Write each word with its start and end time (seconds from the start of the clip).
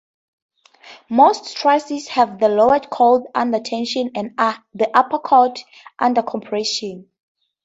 Most 1.11 1.55
trusses 1.57 2.07
have 2.07 2.39
the 2.39 2.49
lower 2.49 2.79
chord 2.79 3.25
under 3.35 3.59
tension 3.59 4.09
and 4.15 4.31
the 4.73 4.89
upper 4.97 5.19
chord 5.19 5.59
under 5.99 6.23
compression. 6.23 7.07